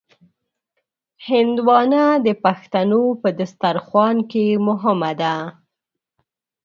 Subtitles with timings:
[1.27, 5.35] هندوانه د پښتنو په دسترخوان کې مهمه ده.